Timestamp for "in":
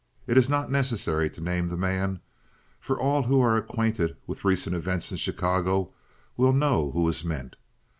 5.11-5.17